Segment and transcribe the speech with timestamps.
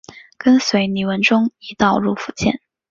[0.35, 2.59] 跟随李文忠一道入福建。